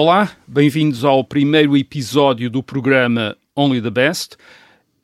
[0.00, 4.36] Olá, bem-vindos ao primeiro episódio do programa Only the Best.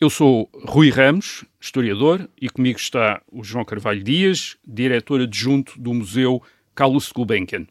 [0.00, 5.92] Eu sou Rui Ramos, historiador, e comigo está o João Carvalho Dias, diretor adjunto do
[5.92, 6.40] Museu
[6.76, 7.66] Carlos Gulbenkian.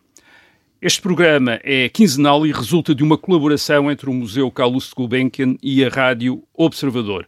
[0.81, 5.85] Este programa é quinzenal e resulta de uma colaboração entre o Museu Carlos Gulbenkian e
[5.85, 7.25] a Rádio Observador.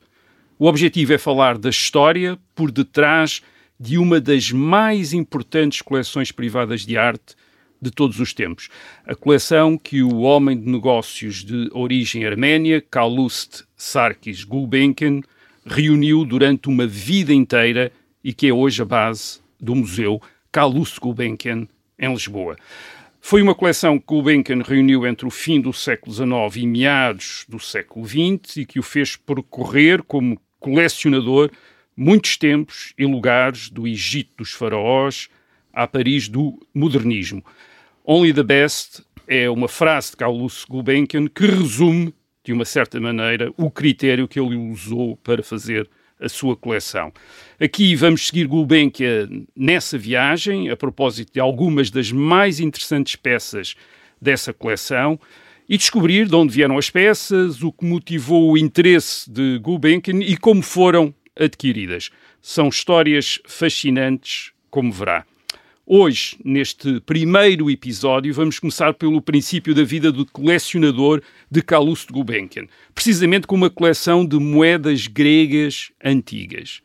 [0.60, 3.42] O objetivo é falar da história por detrás
[3.80, 7.38] de uma das mais importantes coleções privadas de arte
[7.86, 8.70] de todos os tempos.
[9.06, 15.22] A coleção que o homem de negócios de origem arménia, Calouste Sarkis Gulbenkian,
[15.66, 17.92] reuniu durante uma vida inteira
[18.24, 20.20] e que é hoje a base do Museu
[20.52, 21.68] Calouste Gulbenkian,
[22.00, 22.56] em Lisboa.
[23.22, 27.60] Foi uma coleção que Gulbenkian reuniu entre o fim do século XIX e meados do
[27.60, 31.52] século XX e que o fez percorrer como colecionador
[31.96, 35.30] muitos tempos e lugares do Egito dos faraós
[35.76, 37.44] a Paris do modernismo.
[38.08, 43.52] Only the best é uma frase de Carlos Gulbenkian que resume, de uma certa maneira,
[43.58, 45.90] o critério que ele usou para fazer
[46.20, 47.12] a sua coleção.
[47.60, 53.74] Aqui vamos seguir Gulbenkian nessa viagem, a propósito de algumas das mais interessantes peças
[54.22, 55.20] dessa coleção,
[55.68, 60.38] e descobrir de onde vieram as peças, o que motivou o interesse de Gulbenkian e
[60.38, 62.12] como foram adquiridas.
[62.40, 65.26] São histórias fascinantes, como verá.
[65.88, 72.66] Hoje, neste primeiro episódio, vamos começar pelo princípio da vida do colecionador de Calouste Gulbenkian,
[72.96, 76.82] precisamente com uma coleção de moedas gregas antigas.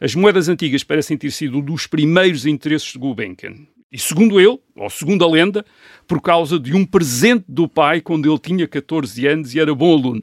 [0.00, 3.54] As moedas antigas parecem ter sido um dos primeiros interesses de Gulbenkian.
[3.90, 5.66] E segundo ele, ou segundo a lenda,
[6.06, 9.92] por causa de um presente do pai quando ele tinha 14 anos e era bom
[9.98, 10.22] aluno.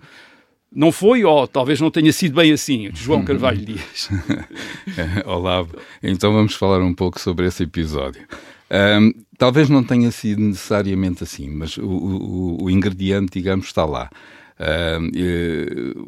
[0.71, 4.09] Não foi, ou talvez não tenha sido bem assim, João Carvalho Dias.
[5.25, 5.65] Olá,
[6.03, 8.27] então vamos falar um pouco sobre esse episódio.
[8.69, 14.09] Um, talvez não tenha sido necessariamente assim, mas o, o, o ingrediente, digamos, está lá.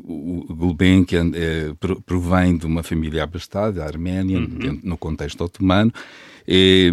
[0.04, 4.80] O Gulbenkian uh, provém de uma família abastada, arménia, uhum.
[4.84, 5.92] no contexto otomano,
[6.48, 6.92] e,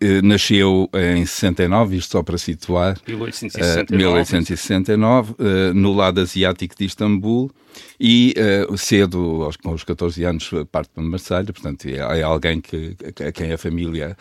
[0.00, 2.98] e, nasceu em 69, isto só para situar.
[3.06, 3.92] 1869.
[3.92, 7.50] Uh, 1869, uh, no lado asiático de Istambul.
[7.98, 8.34] E
[8.76, 12.94] cedo, aos, com os 14 anos, parte para Marselha, portanto, é, é alguém que,
[13.26, 14.14] a quem a família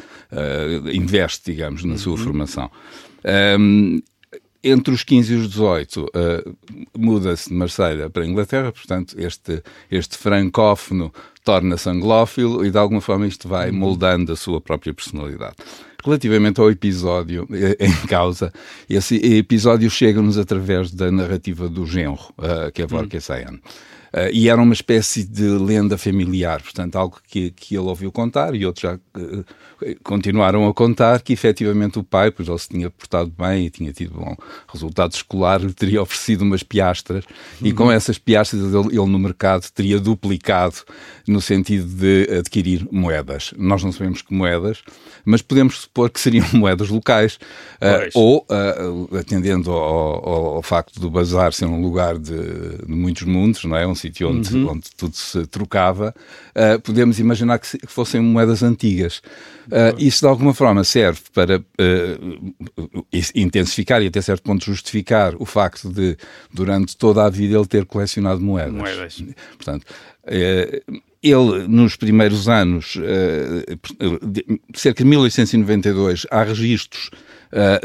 [0.93, 2.23] investe, digamos, na sua uhum.
[2.23, 2.71] formação.
[3.59, 4.01] Um,
[4.63, 6.57] entre os 15 e os 18 uh,
[6.97, 11.11] muda-se de Marselha para a Inglaterra, portanto, este, este francófono
[11.43, 13.77] torna-se anglófilo e de alguma forma isto vai uhum.
[13.77, 15.55] moldando a sua própria personalidade.
[16.03, 18.51] Relativamente ao episódio eh, em causa,
[18.89, 23.59] esse episódio chega-nos através da narrativa do genro, uh, que é Vorkessayan.
[24.13, 28.53] Uh, e era uma espécie de lenda familiar, portanto, algo que, que ele ouviu contar
[28.53, 29.45] e outros já uh,
[30.03, 33.91] continuaram a contar que efetivamente o pai, pois ele se tinha portado bem e tinha
[33.93, 34.35] tido bom
[34.71, 37.23] resultado escolar, lhe teria oferecido umas piastras
[37.59, 37.67] uhum.
[37.67, 40.75] e com essas piastras ele, ele, no mercado teria duplicado
[41.27, 43.53] no sentido de adquirir moedas.
[43.57, 44.83] Nós não sabemos que moedas,
[45.25, 47.39] mas podemos supor que seriam moedas locais
[47.81, 48.45] uh, ou,
[49.17, 52.31] atendendo ao, ao, ao, facto do bazar ser um lugar de,
[52.85, 53.87] de muitos mundos, não é?
[53.87, 54.71] Um sítio onde, uhum.
[54.71, 56.13] onde tudo se trocava,
[56.55, 59.21] uh, podemos imaginar que, fossem moedas antigas.
[59.67, 65.45] Uh, isso, de alguma forma, serve para uh, intensificar e, até certo ponto, justificar o
[65.45, 66.17] facto de,
[66.51, 68.73] durante toda a vida, ele ter colecionado moedas.
[68.73, 69.23] Moedas.
[69.55, 69.85] Portanto,
[71.23, 72.97] ele, nos primeiros anos,
[74.73, 77.09] cerca de 1892, há registros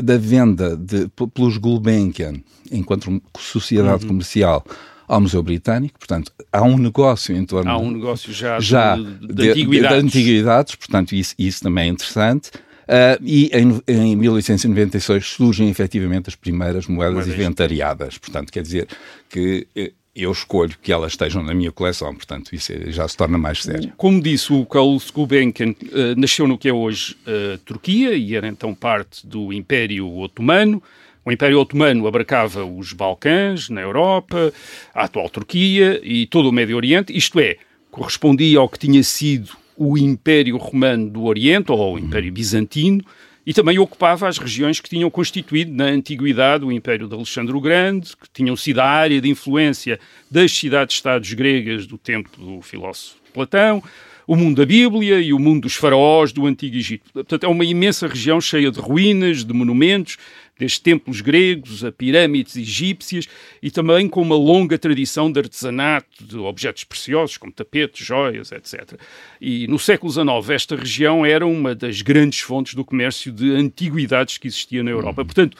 [0.02, 4.08] da venda de, pelos Gulbenkian, enquanto sociedade uhum.
[4.08, 4.64] comercial,
[5.06, 7.70] ao Museu Britânico, portanto, há um negócio em torno...
[7.70, 9.98] Há um negócio já, já de, de, de, antiguidades.
[9.98, 10.74] de, antiguidades.
[10.74, 12.50] portanto, isso, isso também é interessante.
[12.86, 18.16] Uh, e em, em 1896 surgem efetivamente as primeiras moedas, moedas inventariadas.
[18.16, 18.86] Portanto, quer dizer
[19.28, 23.16] que eh, eu escolho que elas estejam na minha coleção, portanto, isso é, já se
[23.16, 23.92] torna mais sério.
[23.96, 25.74] Como disse, o Carlos Gulbenkian uh,
[26.16, 30.82] nasceu no que é hoje a uh, Turquia e era então parte do Império Otomano.
[31.26, 34.52] O Império Otomano abarcava os Balcãs, na Europa,
[34.94, 37.56] a atual Turquia e todo o Médio Oriente, isto é,
[37.90, 43.04] correspondia ao que tinha sido o Império Romano do Oriente, ou o Império Bizantino,
[43.44, 47.60] e também ocupava as regiões que tinham constituído na Antiguidade o Império de Alexandre o
[47.60, 49.98] Grande, que tinham sido a área de influência
[50.30, 53.82] das cidades-estados gregas do tempo do filósofo Platão,
[54.26, 57.12] o mundo da Bíblia e o mundo dos faraós do Antigo Egito.
[57.12, 60.18] Portanto, é uma imensa região cheia de ruínas, de monumentos,
[60.58, 63.28] desde templos gregos a pirâmides egípcias
[63.62, 68.98] e também com uma longa tradição de artesanato de objetos preciosos, como tapetes, joias, etc.
[69.40, 74.38] E no século XIX, esta região era uma das grandes fontes do comércio de antiguidades
[74.38, 75.22] que existia na Europa.
[75.22, 75.26] Uhum.
[75.26, 75.56] Portanto,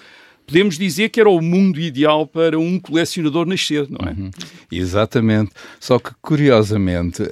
[0.46, 4.12] podemos dizer que era o mundo ideal para um colecionador nascer, não é?
[4.12, 4.30] Uhum.
[4.70, 5.50] Exatamente.
[5.80, 7.22] Só que, curiosamente,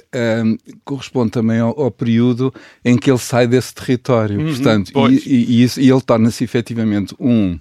[0.43, 2.53] um, corresponde também ao, ao, período
[2.83, 4.39] em que ele sai desse território.
[4.39, 7.57] Uhum, Portanto, e, e, e, e ele torna-se efetivamente um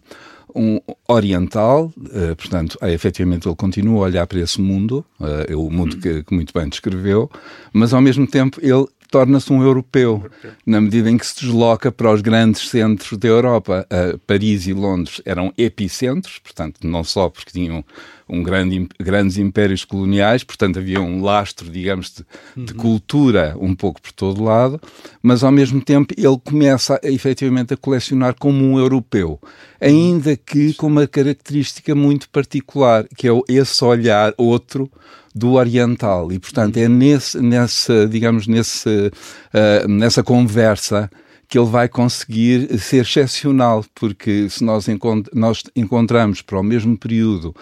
[0.55, 0.79] um
[1.09, 5.97] oriental, uh, portanto, é, efetivamente ele continua a olhar para esse mundo, uh, o mundo
[5.97, 7.29] que, que, muito bem descreveu,
[7.73, 10.29] mas ao mesmo tempo ele torna-se um europeu,
[10.67, 13.87] na medida em que se desloca para os grandes centros da Europa.
[13.89, 17.85] Uh, Paris e Londres eram epicentros, portanto, não só porque tinham
[18.29, 22.79] um grande, grandes impérios coloniais, portanto havia um lastro, digamos, de, de uhum.
[22.79, 24.81] cultura um pouco por todo lado,
[25.23, 29.39] mas ao mesmo tempo ele começa a, efetivamente a colecionar como um europeu,
[29.81, 34.91] ainda que com uma característica muito particular, que é esse olhar outro
[35.35, 41.11] do oriental e portanto é nesse, nessa digamos nesse, uh, nessa conversa
[41.55, 46.99] que ele vai conseguir ser excepcional, porque se nós, encont nós encontramos para o mesmo
[46.99, 47.55] período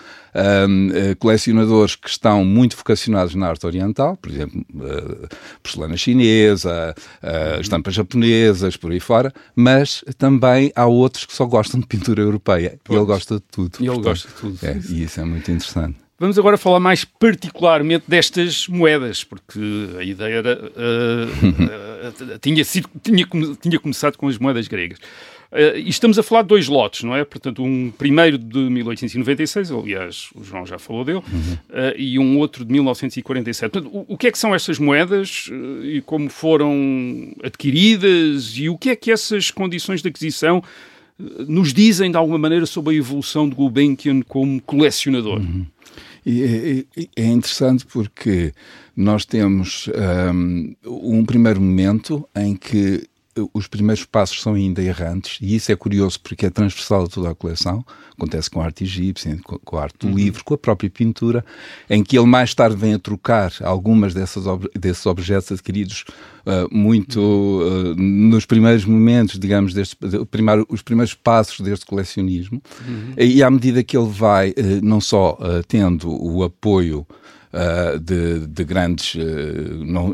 [0.66, 5.28] um, uh, colecionadores que estão muito vocacionados na arte oriental, por exemplo, uh,
[5.62, 11.78] porcelana chinesa, uh, estampas japonesas, por aí fora, mas também há outros que só gostam
[11.78, 12.78] de pintura europeia.
[12.82, 12.96] Pois.
[12.96, 13.76] E ele gosta de tudo.
[13.78, 14.58] E ele gosta de tudo.
[14.62, 15.98] É, e isso é muito interessante.
[16.22, 19.58] Vamos agora falar mais particularmente destas moedas, porque
[19.98, 20.56] a ideia era.
[20.56, 23.26] Uh, uh, tinha, sido, tinha,
[23.60, 24.98] tinha começado com as moedas gregas.
[25.50, 27.24] Uh, e estamos a falar de dois lotes, não é?
[27.24, 31.54] Portanto, um primeiro de 1896, aliás, o João já falou dele, uhum.
[31.70, 33.72] uh, e um outro de 1947.
[33.72, 38.68] Portanto, o, o, que é que são estas moedas uh, e como foram adquiridas e
[38.68, 40.62] o que é que essas condições de aquisição
[41.18, 45.40] nos dizem de alguma maneira sobre a evolução de Gulbenkian como colecionador?
[45.40, 45.66] Uhum.
[46.24, 46.86] E,
[47.16, 48.52] é interessante porque
[48.96, 49.88] nós temos
[50.32, 53.08] um, um primeiro momento em que
[53.54, 57.30] os primeiros passos são ainda errantes, e isso é curioso porque é transversal a toda
[57.30, 57.84] a coleção.
[58.16, 60.14] Acontece com a arte egípcia, com a arte do uhum.
[60.14, 61.44] livro, com a própria pintura,
[61.88, 66.04] em que ele mais tarde vem a trocar algumas dessas ob desses objetos adquiridos
[66.46, 69.96] uh, muito uh, nos primeiros momentos, digamos, deste,
[70.30, 72.62] primeiro, os primeiros passos deste colecionismo.
[72.86, 73.14] Uhum.
[73.16, 77.06] E à medida que ele vai, uh, não só tendo o apoio
[77.52, 80.12] uh, de, de, grandes uh, não,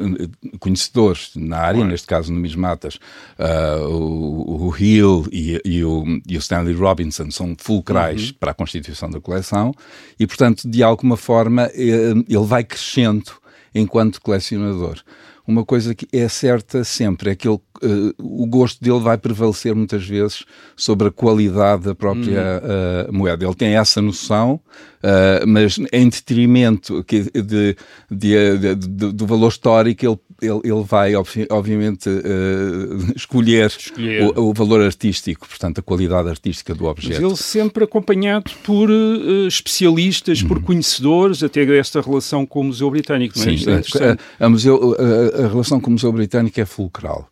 [0.58, 2.99] conhecedores na área, neste caso numismatas,
[3.38, 8.37] uh, o, o Hill e, e, o, e, o, Stanley Robinson são fulcrais uhum.
[8.40, 9.73] para a constituição da coleção
[10.19, 13.32] e, portanto, de alguma forma, ele vai crescendo
[13.75, 15.00] enquanto colecionador
[15.49, 19.75] uma coisa que é certa sempre é que ele, uh, o gosto dele vai prevalecer
[19.75, 20.45] muitas vezes
[20.77, 22.62] sobre a qualidade da própria
[23.09, 23.47] uh, moeda.
[23.47, 24.61] Ele tem essa noção,
[25.03, 27.77] uh, mas em detrimento de, de,
[28.11, 34.32] de, de, do valor histórico, ele ele, ele vai, obviamente, uh, escolher, escolher.
[34.37, 37.20] O, o, valor artístico, portanto, a qualidade artística do objeto.
[37.20, 40.49] Mas ele sempre acompanhado por uh, especialistas, uhum.
[40.49, 43.56] por conhecedores, até esta relação com o Museu Britânico, não é?
[43.56, 43.64] Sim,
[44.00, 47.29] é, a, a, museu, a, a relação com o Museu Britânico é fulcral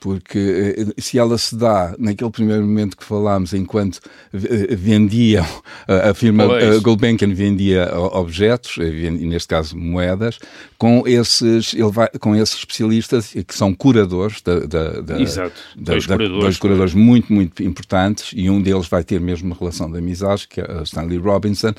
[0.00, 4.00] porque eh, se ela se dá naquele primeiro momento que falámos, enquanto
[4.32, 5.46] eh, vendiam,
[5.88, 10.38] a firma uh, Gulbenkian vendia objetos, neste caso moedas,
[10.76, 15.54] com esses, ele vai, com esses especialistas que são curadores, da, da, da, Exato.
[15.76, 19.90] Dois, curadores, dois curadores muito, muito importantes, e um deles vai ter mesmo uma relação
[19.90, 21.74] de amizade, que é Stanley Robinson,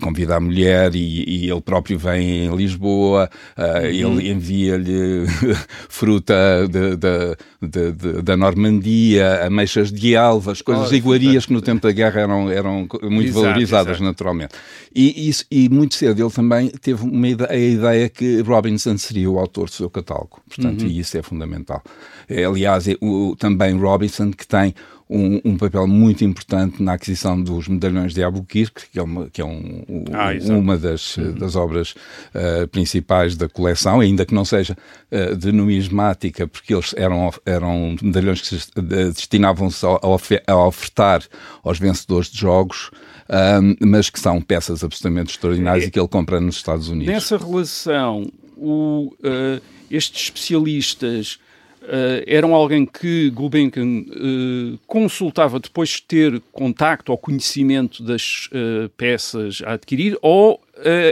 [0.00, 4.20] convida a mulher e, e, ele próprio vem em Lisboa, uh, uhum.
[4.20, 5.26] ele envia-lhe
[5.88, 6.34] fruta
[6.68, 11.82] de, de de, de, da Normandia, ameixas de alvas, coisas oh, iguarias que no tempo
[11.82, 14.04] da guerra eram, eram muito exato, valorizadas exato.
[14.04, 14.54] naturalmente.
[14.94, 19.30] E, isso, e muito cedo ele também teve uma ideia, a ideia que Robinson seria
[19.30, 20.40] o autor do seu catálogo.
[20.48, 20.88] Portanto, uhum.
[20.88, 21.82] e isso é fundamental.
[22.28, 24.74] Aliás, é, o, também Robinson que tem
[25.08, 29.40] um, um, papel muito importante na aquisição dos medalhões de Albuquerque, que é uma, que
[29.40, 31.32] é um, um, ah, uma das, uhum.
[31.34, 31.94] das obras
[32.34, 34.76] uh, principais da coleção, ainda que não seja
[35.12, 39.98] uh, de numismática, porque eles eram, eram medalhões que se destinavam-se a,
[40.52, 41.22] a, ofertar
[41.62, 42.90] aos vencedores de jogos.
[43.80, 47.12] mas que são peças absolutamente extraordinárias é, e que ele compra nos Estados Unidos.
[47.12, 51.38] Nessa relação, o, uh, estes especialistas
[51.86, 58.88] Uh, eram alguém que Gulbenkian uh, consultava depois de ter contacto ou conhecimento das uh,
[58.96, 60.60] peças a adquirir, ou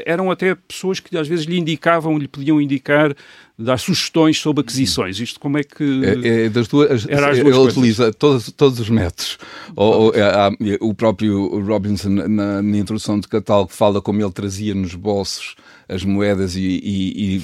[0.05, 3.17] eram até pessoas que às vezes lhe indicavam, lhe podiam indicar
[3.59, 5.19] dar sugestões sobre aquisições.
[5.19, 6.03] Isto como é que.
[6.05, 7.07] É, é das duas.
[7.09, 9.39] Era as duas ele utiliza todos, todos os métodos.
[9.75, 10.51] Ou, ou, há,
[10.81, 15.57] o próprio Robinson, na, na introdução do catálogo, fala como ele trazia nos bolsos
[15.89, 17.43] as moedas e, e,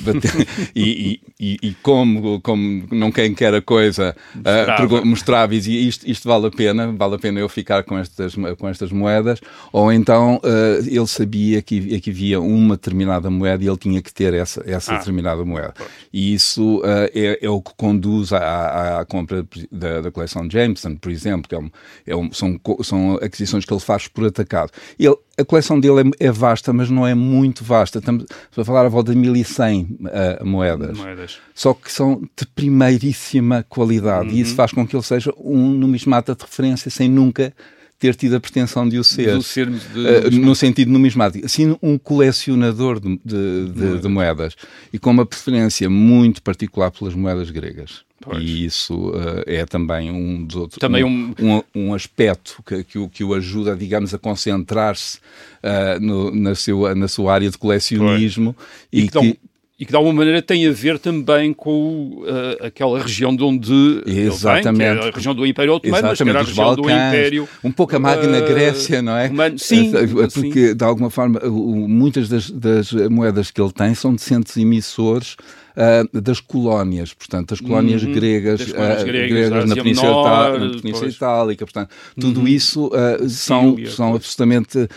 [0.74, 6.08] e, e, e como, como não quem quer a coisa uh, mostrava e dizia isto,
[6.08, 9.40] isto vale a pena, vale a pena eu ficar com estas, com estas moedas,
[9.72, 14.12] ou então uh, ele sabia que, que havia uma determinada moeda e ele tinha que
[14.12, 14.98] ter essa, essa ah.
[14.98, 15.74] determinada moeda.
[16.12, 20.96] E isso uh, é, é, o que conduz à, à compra da, da, coleção Jameson,
[20.96, 21.70] por exemplo, que é um,
[22.06, 24.70] é um, são, são aquisições que ele faz por atacado.
[24.98, 27.98] Ele, a coleção dele é, é, vasta, mas não é muito vasta.
[27.98, 30.96] Estamos a falar a volta de 1100 uh, moedas.
[30.96, 31.38] moedas.
[31.54, 34.28] Só que são de primeiríssima qualidade.
[34.28, 34.34] Uhum.
[34.34, 34.56] E isso uhum.
[34.56, 37.52] faz com que ele seja um numismata de referência sem nunca
[38.00, 41.76] ter tido a pretensão de o ser, de ser de, uh, no sentido numismático, assim
[41.82, 44.56] um colecionador de, de, de, moedas.
[44.90, 48.00] e com uma preferência muito particular pelas moedas gregas.
[48.22, 48.42] Pois.
[48.42, 52.98] E isso uh, é também um dos outros também um, um, um aspecto que, que,
[52.98, 55.18] o, que o ajuda, digamos, a concentrar-se
[55.62, 58.56] uh, na, seu, na sua área de colecionismo
[58.90, 59.38] e, e que, que
[59.80, 64.02] e que de alguma maneira tem a ver também com uh, aquela região de onde
[64.06, 64.76] Exatamente.
[64.76, 67.48] Vem, é a região do Império Otomano, mas que era a região Balcãs, do Império...
[67.64, 69.28] Um pouco a Magna uh, Grécia, não é?
[69.28, 69.58] Romano.
[69.58, 69.90] Sim.
[70.34, 70.76] Porque, sim.
[70.76, 75.36] de alguma forma, muitas das, das, moedas que ele tem são de centros emissores
[75.76, 80.60] uh, das colónias, portanto, das colónias uhum, gregas, das colónias gregas, gregas na, Península, Menor,
[80.60, 82.48] na Península Itálica, portanto, tudo uhum.
[82.48, 82.90] isso
[83.28, 84.88] são, são absolutamente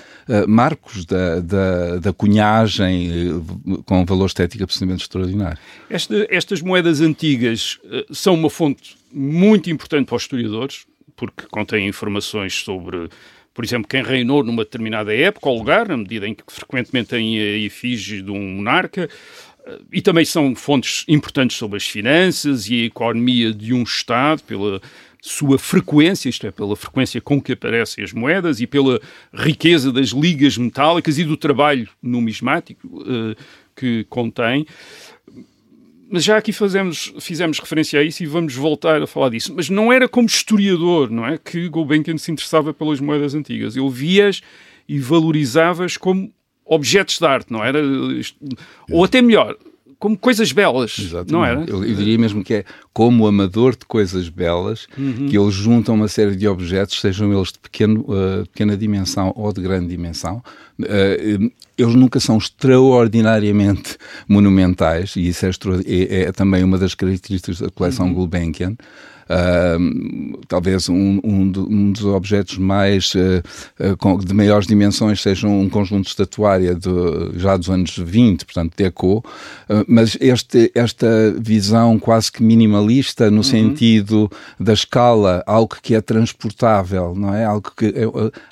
[0.48, 3.44] marcos da, da, da cunhagem
[3.86, 5.58] com valor estético absolutamente extraordinário.
[5.90, 11.88] Esta, estas moedas antigas uh, são uma fonte muito importante para os historiadores, porque contêm
[11.88, 13.10] informações sobre,
[13.54, 17.40] por exemplo, quem reinou numa determinada época ou lugar, na medida em que frequentemente têm
[17.40, 19.10] a efígie de um monarca,
[19.92, 24.82] e também são fontes importantes sobre as finanças e a economia de um Estado, pela
[25.22, 29.00] sua frequência, isto é, pela frequência com que aparecem as moedas e pela
[29.34, 32.88] riqueza das ligas metálicas e do trabalho numismático.
[32.88, 33.36] Uh,
[33.76, 34.66] que contém.
[36.10, 39.54] Mas já aqui fazemos, fizemos referência a isso e vamos voltar a falar disso.
[39.56, 41.38] Mas não era como historiador, não é?
[41.38, 43.76] Que Gulbenkian se interessava pelas moedas antigas.
[43.76, 44.42] Ele via-as
[44.88, 46.32] e valorizava-as como
[46.66, 47.80] objetos de arte, não era?
[48.90, 49.56] Ou até melhor,
[50.04, 51.32] como coisas belas, Exatamente.
[51.32, 51.64] não era?
[51.66, 55.30] Eu, eu, diria mesmo que é como amador de coisas belas uhum.
[55.30, 59.54] que eles juntam uma série de objetos, sejam eles de pequeno, uh, pequena dimensão ou
[59.54, 60.44] de grande dimensão.
[60.78, 65.50] Uh, eles nunca são extraordinariamente monumentais e isso é,
[65.86, 68.14] é, é também uma das características da coleção uhum.
[68.14, 68.76] Gulbenkian.
[69.24, 73.42] Uh, talvez um, um, um, dos objetos mais uh,
[73.80, 76.90] uh, de maiores dimensões seja um conjunto de estatuária de,
[77.38, 79.24] já dos anos 20, portanto, Deco,
[79.88, 81.08] mas este, esta
[81.40, 83.44] visão quase que minimalista no uhum.
[83.44, 87.46] sentido da escala, algo que é transportável, não é?
[87.46, 88.04] Algo que é,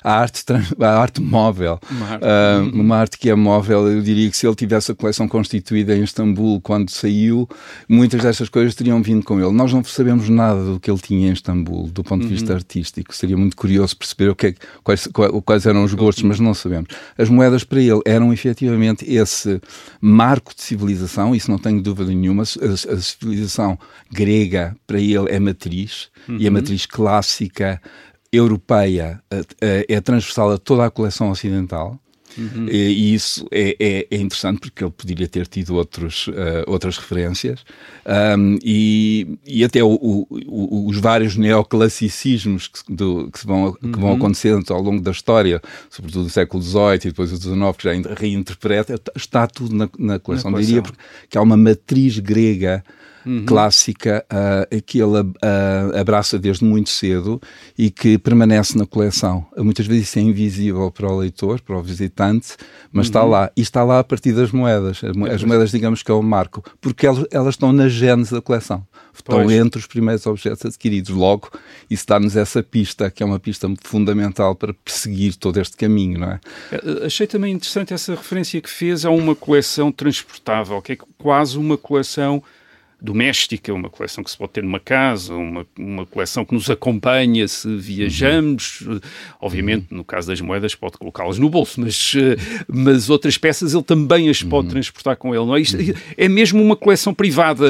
[0.02, 0.44] a arte,
[0.80, 2.24] a arte móvel, uma arte.
[2.24, 2.80] Uhum.
[2.80, 6.02] uma arte que é móvel, eu diria que se ele tivesse a coleção constituída em
[6.02, 7.48] Istambul quando saiu,
[7.88, 9.52] muitas destas coisas teriam vindo com ele.
[9.52, 12.56] Nós não sabemos nada do que ele tinha em Istambul, do ponto de vista uhum.
[12.56, 13.14] artístico.
[13.14, 15.08] Seria muito curioso perceber o que é, quais,
[15.44, 16.88] quais eram os gostos, mas não sabemos.
[17.16, 19.60] As moedas para ele eram efetivamente esse
[20.00, 22.42] marco de civilização, isso não tenho dúvida nenhuma.
[22.42, 23.78] A, a civilização
[24.10, 26.36] grega para ele é matriz, uhum.
[26.38, 27.80] e a matriz clássica
[28.32, 29.22] europeia
[29.60, 32.00] é transversal a toda a coleção ocidental.
[32.36, 32.66] Uhum.
[32.68, 37.64] E, isso é, é, é, interessante porque ele poderia ter tido outros, uh, outras referências
[38.38, 44.10] um, e, e até o, o, os vários neoclassicismos que, do, que, vão, que vão
[44.10, 44.16] uhum.
[44.16, 45.60] acontecendo ao longo da história,
[45.90, 50.18] sobretudo do século XVIII e depois do XIX, que já reinterpreta, está tudo na, na
[50.18, 50.50] coleção.
[50.50, 50.82] Na Diria
[51.28, 52.82] que há uma matriz grega
[53.24, 53.44] uhum.
[53.44, 57.40] clássica uh, que ele uh, abraça desde muito cedo
[57.76, 59.46] e que permanece na coleção.
[59.56, 62.56] Muitas vezes isso é invisível para o leitor, para o visitante,
[62.92, 63.10] mas uhum.
[63.10, 63.52] está lá.
[63.56, 65.00] E está lá a partir das moedas.
[65.32, 68.86] As moedas, digamos que é o marco, porque elas, elas estão na gênese da coleção.
[69.14, 69.52] Estão pois.
[69.52, 71.10] entre os primeiros objetos adquiridos.
[71.10, 71.50] Logo,
[71.90, 76.28] isso dá-nos essa pista, que é uma pista fundamental para perseguir todo este caminho, não
[76.28, 76.40] é?
[76.70, 81.58] é achei também interessante essa referência que fez a uma coleção transportável, que é quase
[81.58, 82.42] uma coleção
[83.02, 87.48] doméstica, uma coleção que se pode ter numa casa, uma, uma coleção que nos acompanha
[87.48, 88.86] se viajamos.
[89.40, 92.14] Obviamente, no caso das moedas, pode colocá-las no bolso, mas,
[92.68, 94.72] mas outras peças ele também as pode uhum.
[94.72, 95.44] transportar com ele.
[95.44, 95.60] Não é?
[95.60, 95.76] Isto
[96.16, 97.66] é mesmo uma coleção privada.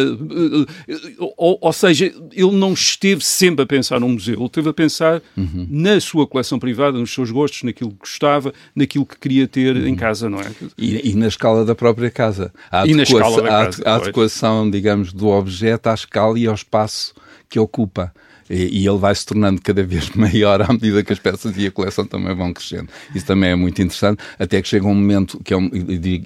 [1.19, 5.23] Ou, ou, seja, ele não esteve sempre a pensar num museu, ele esteve a pensar
[5.37, 5.67] uhum.
[5.71, 9.87] na sua coleção privada, nos seus gostos, naquilo que gostava, naquilo que queria ter uhum.
[9.87, 10.51] em casa, não é?
[10.77, 12.53] E, e, na escala da própria casa.
[12.71, 16.47] A e na escala da casa, a, a adequação, digamos, do objeto à escala e
[16.47, 17.15] ao espaço
[17.49, 18.13] que ocupa.
[18.51, 21.67] E, e, ele vai se tornando cada vez maior à medida que as peças e
[21.67, 22.89] a coleção também vão crescendo.
[23.15, 25.71] Isso também é muito interessante, até que chega um momento que é um,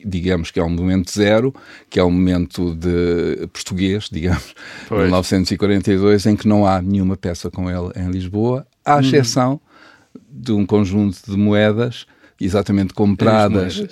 [0.05, 1.55] digamos que é um momento zero,
[1.91, 4.55] que é um momento de português, digamos,
[4.89, 5.03] pois.
[5.03, 9.01] 1942, em que não há nenhuma peça com ele em Lisboa, à hum.
[9.01, 9.61] exceção
[10.15, 10.21] hum.
[10.31, 12.07] de um conjunto de moedas
[12.41, 13.87] exatamente compradas uh,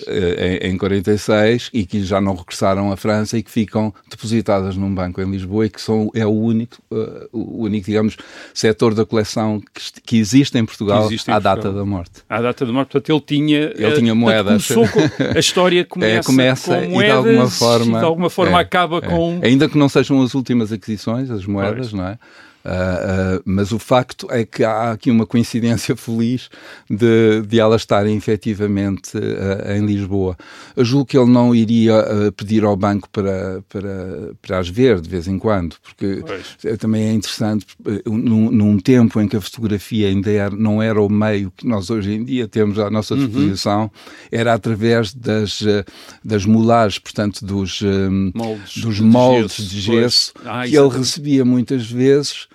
[0.62, 4.94] em, em 46 e que já não regressaram à França e que ficam depositadas num
[4.94, 8.16] banco em Lisboa e que são, é o único, uh, o único, digamos,
[8.52, 11.56] setor da coleção que, que existe em Portugal existe em à Portugal.
[11.56, 12.22] data da morte.
[12.28, 13.58] À data da morte, portanto ele tinha...
[13.76, 14.68] Ele uh, tinha moedas.
[14.68, 14.84] Com,
[15.34, 18.60] a história começa, é, começa com moedas e de alguma forma, de alguma forma é,
[18.60, 19.00] acaba é.
[19.00, 19.40] com...
[19.42, 21.92] Ainda que não sejam as últimas aquisições, as moedas, pois.
[21.92, 22.18] não é?
[22.64, 26.48] Uh, uh, mas o facto é que há aqui uma coincidência feliz
[26.88, 30.34] de, de elas estarem efetivamente uh, em Lisboa.
[30.74, 35.08] Eu julgo que ele não iria pedir ao banco para, para, para as ver de
[35.08, 36.78] vez em quando, porque pois.
[36.78, 37.66] também é interessante,
[38.06, 41.90] num, num, tempo em que a fotografia ainda era, não era o meio que nós
[41.90, 43.26] hoje em dia temos à nossa uhum.
[43.26, 43.90] disposição, uhum.
[44.32, 45.62] era através das,
[46.24, 47.80] das molares, portanto, dos
[48.34, 52.48] moldes, dos moldes de gesso, de gesso ah, que ele recebia muitas vezes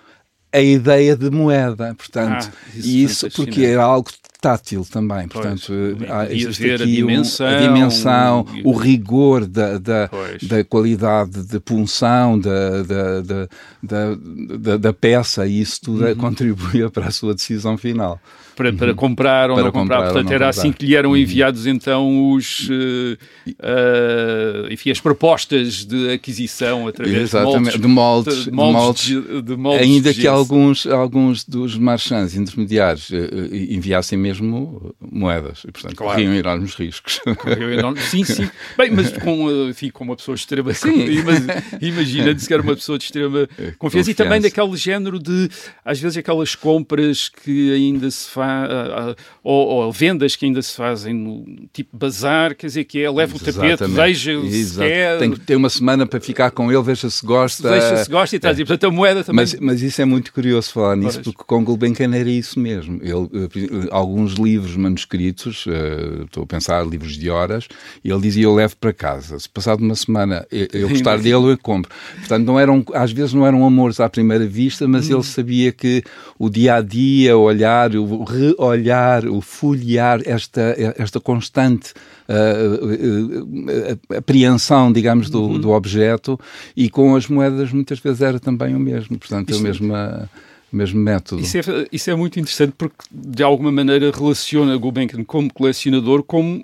[0.52, 4.10] a ideia de moeda, portanto, ah, isso isso porque era algo
[4.42, 5.74] tátil também, portanto,
[6.08, 10.10] há, aqui a dimensão, a dimensão o, o rigor da, da,
[10.42, 14.18] da, qualidade de punção da, da, da,
[14.58, 16.16] da, da peça e isso tudo uhum.
[16.16, 18.20] contribuía para a sua decisão final
[18.60, 18.96] para, para uhum.
[18.96, 19.96] comprar ou para não comprar.
[19.96, 21.18] comprar Portanto, era assim que lhe eram uhum.
[21.18, 23.18] enviados então os, uh,
[23.48, 28.44] uh, enfim, as propostas de aquisição através Exatamente, de moldes.
[28.44, 33.16] De moldes, de moldes, de moldes ainda que alguns, alguns dos marchands intermediários uh,
[33.54, 36.14] enviassem mesmo moedas e, portanto, claro.
[36.14, 37.20] corriam enormes riscos.
[37.38, 38.50] Corriam enormes, sim, sim.
[38.78, 40.74] Bem, mas com, enfim, com uma pessoa de extrema...
[40.74, 41.08] Sim.
[41.82, 44.12] Imagina-se que era uma pessoa de extrema confiança, confiança.
[44.12, 45.50] e também daquele género de,
[45.84, 48.70] às vezes, aquelas compras que ainda se faz
[49.44, 53.36] ou, ou, vendas que ainda se fazem no tipo bazar, quer dizer, que é leva
[53.36, 55.20] o tapete, veja se quer.
[55.20, 57.70] Tem que ter uma semana para ficar com ele, veja se gosta.
[57.70, 58.58] Veja se gosta e traz.
[58.58, 58.62] É.
[58.62, 59.44] E, portanto, a moeda também.
[59.44, 63.00] Mas, mas isso é muito curioso falar nisso, porque com Gulbenkian era isso mesmo.
[63.02, 63.88] Ele, eh,
[64.20, 67.68] alguns livros manuscritos, uh, estou a pensar livros de horas,
[68.04, 69.40] e ele dizia: Eu levo para casa.
[69.40, 71.92] Se passado uma semana eu, eu gostar dele, eu compro.
[72.18, 75.16] Portanto, não eram, às vezes não eram amores à primeira vista, mas hum.
[75.16, 76.04] ele sabia que
[76.38, 81.94] o dia a dia, olhar, o reolhar, o folhear esta, esta constante
[82.28, 85.60] uh, uh, apreensão, digamos, do, uhum.
[85.60, 86.40] do objeto
[86.76, 89.60] e com as moedas muitas vezes era também o mesmo, portanto, Isto...
[89.60, 89.94] o mesmo
[90.76, 91.42] mesmo método.
[91.42, 96.62] Isso é, isso é muito interessante porque, de alguma maneira, relaciona Gulbenkian como colecionador com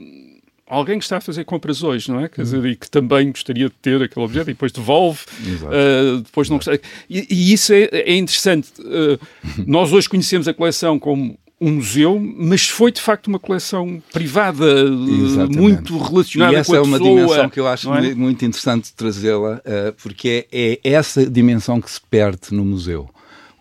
[0.67, 2.27] alguém que está a fazer compras hoje, não é?
[2.27, 2.67] Quer dizer, uhum.
[2.67, 6.81] e que também gostaria de ter aquele objeto e depois devolve, uh, depois não gostaria.
[7.09, 8.71] E, e isso é, é interessante.
[8.79, 9.19] Uh,
[9.65, 14.65] nós hoje conhecemos a coleção como um museu, mas foi de facto uma coleção privada,
[14.65, 15.57] Exatamente.
[15.57, 18.13] muito relacionada e essa com a é uma pessoa, dimensão que eu acho é?
[18.13, 23.09] muito interessante trazê-la, uh, porque é, é, essa dimensão que se perde no museu.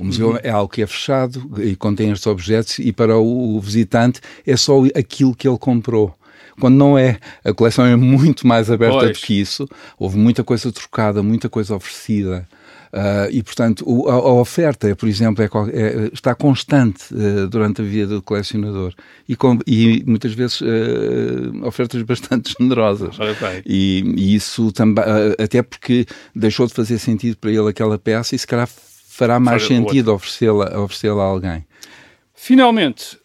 [0.04, 0.38] O museu uhum.
[0.42, 4.54] é algo que é fechado e contém estes objetos, e para o, o visitante é
[4.54, 6.14] só aquilo que ele comprou
[6.60, 7.18] quando não é.
[7.44, 9.18] A coleção é muito mais aberta pois.
[9.18, 9.68] do que isso.
[9.98, 12.46] Houve muita coisa trocada, muita coisa oferecida.
[12.92, 17.82] Uh, e, portanto, o, a, a, oferta, por exemplo, é, é, está constante uh, durante
[17.82, 18.94] a vida do colecionador
[19.28, 23.16] e, com, e muitas vezes uh, ofertas bastante generosas.
[23.66, 25.02] E, e, isso também,
[25.42, 28.68] até porque deixou de fazer sentido para ele aquela peça e se calhar
[29.16, 31.64] fará mais sentido oferecê-la oferecê a alguém.
[32.35, 33.16] Finalmente,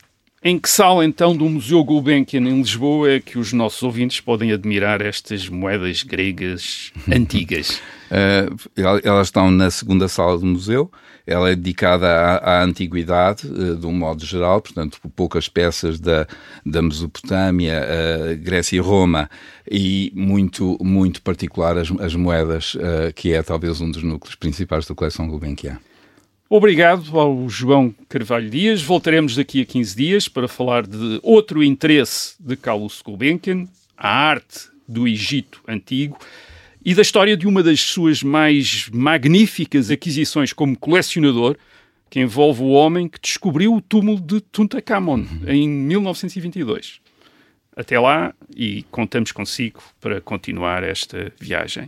[0.43, 4.51] em que sala então do Museu Gulbenkian em Lisboa é que os nossos ouvintes podem
[4.51, 7.81] admirar estas moedas gregas antigas?
[8.11, 10.91] Uh, elas estão na segunda sala do museu.
[11.29, 16.27] Ela é dedicada à, à antiguidade, uh, de um modo geral, portanto, poucas peças da,
[16.65, 19.29] da Mesopotâmia, uh, Grécia e Roma,
[19.69, 22.75] e muito, muito particular as, as moedas,
[23.13, 25.77] que é talvez um dos núcleos principais da coleção Gulbenkian.
[26.49, 28.81] Obrigado ao João Carvalho Dias.
[28.81, 34.67] Voltaremos daqui a 15 dias para falar de outro interesse de Carlos Gulbenkian, a arte
[34.87, 36.17] do Egito Antigo.
[36.83, 41.57] E da história de uma das suas mais magníficas aquisições como colecionador,
[42.09, 45.41] que envolve o homem que descobriu o túmulo de Tutankhamon uhum.
[45.47, 47.01] em 1922.
[47.75, 51.87] Até lá e contamos consigo para continuar esta viagem.